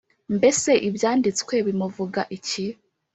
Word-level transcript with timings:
Mbese 0.35 0.71
Ibyanditswe 0.87 1.53
bimuvuga 1.67 2.21
iki? 2.37 2.65